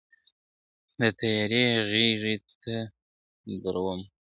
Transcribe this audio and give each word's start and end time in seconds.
د 0.99 1.01
تیارې 1.19 1.65
غېږي 1.89 2.35
ته 2.61 2.75
درومم!. 3.61 4.01